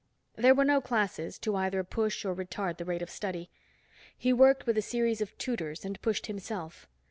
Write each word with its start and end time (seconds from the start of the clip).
There 0.35 0.55
were 0.55 0.65
no 0.65 0.81
classes, 0.81 1.37
to 1.37 1.55
either 1.55 1.83
push 1.83 2.25
or 2.25 2.35
retard 2.35 2.77
the 2.77 2.85
rate 2.85 3.03
of 3.03 3.09
study. 3.11 3.51
He 4.17 4.33
worked 4.33 4.65
with 4.65 4.79
a 4.79 4.81
series 4.81 5.21
of 5.21 5.37
tutors, 5.37 5.85
and 5.85 6.01
pushed 6.01 6.25
himself. 6.25 6.87